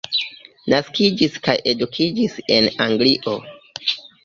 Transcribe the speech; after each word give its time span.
Naskiĝis 0.73 1.35
kaj 1.49 1.55
edukiĝis 1.73 2.41
en 2.57 2.73
Anglio. 2.89 3.39